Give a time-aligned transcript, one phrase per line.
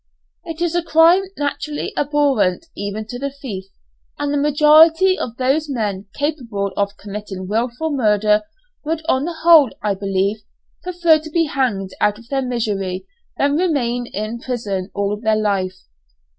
[0.43, 3.65] It is a crime naturally abhorrent even to the thief,
[4.17, 8.41] and the majority of those men capable of committing wilful murder
[8.83, 10.37] would on the whole, I believe,
[10.81, 13.05] prefer to be hanged out of their misery,
[13.37, 15.77] than remain in prison all their life.